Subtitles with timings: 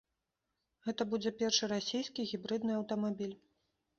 [0.85, 3.37] Гэта будзе першы расійскі гібрыдны аўтамабіль.